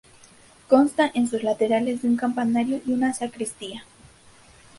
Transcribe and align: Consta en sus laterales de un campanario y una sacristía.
Consta 0.67 1.11
en 1.13 1.27
sus 1.27 1.43
laterales 1.43 2.01
de 2.01 2.07
un 2.07 2.15
campanario 2.17 2.81
y 2.87 2.91
una 2.93 3.13
sacristía. 3.13 3.83